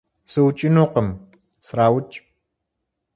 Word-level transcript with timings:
-СыӀукӀынукъым, 0.31 1.09
сраукӀ! 1.65 2.15